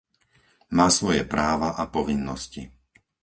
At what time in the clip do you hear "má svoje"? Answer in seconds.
0.77-1.21